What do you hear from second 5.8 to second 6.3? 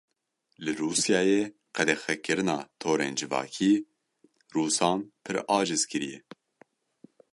kiriye.